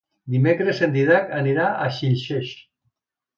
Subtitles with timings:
[0.35, 2.51] Dimecres en Dídac anirà a Xilxes.